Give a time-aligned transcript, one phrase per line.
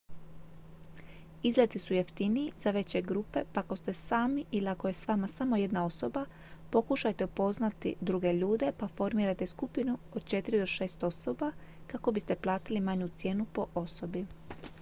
[1.43, 5.27] izleti su jeftiniji za veće grupe pa ako ste sami ili ako je s vama
[5.27, 6.25] samo jedna osoba
[6.71, 11.51] pokušajte upoznati druge ljude pa formirajte skupinu od četiri do šest osoba
[11.87, 14.25] kako biste platili manju cijenu po osobi